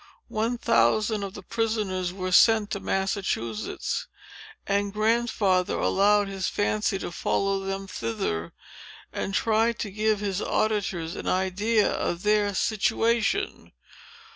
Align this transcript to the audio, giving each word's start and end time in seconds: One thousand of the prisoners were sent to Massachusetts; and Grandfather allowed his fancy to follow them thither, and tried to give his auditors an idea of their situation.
One 0.33 0.57
thousand 0.57 1.21
of 1.21 1.35
the 1.35 1.43
prisoners 1.43 2.11
were 2.11 2.31
sent 2.31 2.71
to 2.71 2.79
Massachusetts; 2.79 4.07
and 4.65 4.91
Grandfather 4.91 5.77
allowed 5.77 6.27
his 6.27 6.47
fancy 6.47 6.97
to 6.97 7.11
follow 7.11 7.59
them 7.59 7.85
thither, 7.85 8.51
and 9.13 9.31
tried 9.35 9.77
to 9.77 9.91
give 9.91 10.19
his 10.19 10.41
auditors 10.41 11.15
an 11.15 11.27
idea 11.27 11.87
of 11.91 12.23
their 12.23 12.55
situation. 12.55 13.73